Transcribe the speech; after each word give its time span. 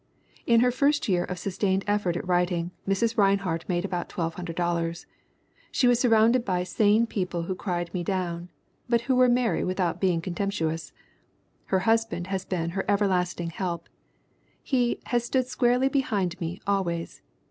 In 0.47 0.61
her 0.61 0.71
first 0.71 1.07
year 1.07 1.23
of 1.25 1.37
sustained 1.37 1.83
effort 1.85 2.17
at 2.17 2.27
writing, 2.27 2.71
Mrs. 2.87 3.19
Rinehart 3.19 3.69
made 3.69 3.85
about 3.85 4.09
$1,200. 4.09 5.05
She 5.71 5.87
was 5.87 5.99
surrounded 5.99 6.43
by 6.43 6.63
"sane 6.63 7.05
people 7.05 7.43
who 7.43 7.53
cried 7.53 7.93
me 7.93 8.03
down," 8.03 8.49
but 8.89 9.01
who 9.01 9.15
were 9.15 9.29
merry 9.29 9.63
without 9.63 10.01
being 10.01 10.19
contemptuous. 10.19 10.91
Her 11.65 11.81
husband 11.85 12.25
has 12.33 12.45
been 12.45 12.71
her 12.71 12.83
everlasting 12.87 13.51
help. 13.51 13.89
He 14.63 14.97
"has 15.05 15.23
stood 15.25 15.45
squarely 15.45 15.87
be 15.87 16.01
hind 16.01 16.41
me, 16.41 16.59
always. 16.65 17.21